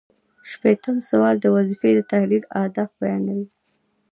[0.49, 3.47] شپیتم سوال د وظیفې د تحلیل اهداف بیانوي.